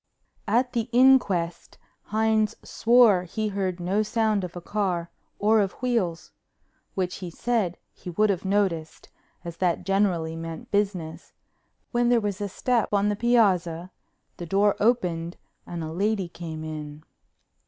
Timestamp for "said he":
7.29-8.09